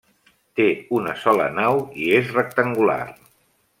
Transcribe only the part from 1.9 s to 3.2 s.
i és rectangular.